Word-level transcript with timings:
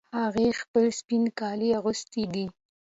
هغې 0.19 0.47
خپل 0.61 0.85
سپین 0.99 1.23
کالي 1.39 1.69
اغوستې 1.79 2.23
دي 2.33 2.45